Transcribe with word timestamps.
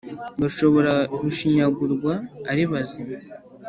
bashobora 0.41 0.93
gushyingurwa 1.21 2.13
ari 2.51 2.63
bazima, 2.71 3.15